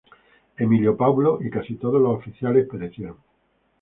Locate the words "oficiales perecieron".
2.17-3.17